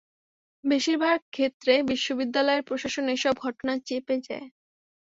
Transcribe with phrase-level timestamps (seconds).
[0.63, 4.47] বেশির ভাগ ক্ষেত্রে বিশ্ববিদ্যালয় প্রশাসন এসব ঘটনা চেপে যায়।